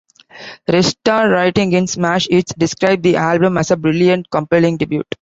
[0.67, 5.03] Red Starr, writing in "Smash Hits", described the album as a "brilliant, compelling debut".